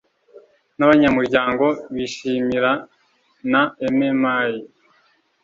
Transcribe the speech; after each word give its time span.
n 0.77 0.79
abanyamuryango 0.85 1.65
bishingirwa 1.95 2.71
na 3.51 3.61
MMI 3.97 4.53